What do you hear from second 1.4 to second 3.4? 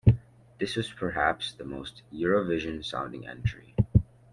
the most 'Eurovision' sounding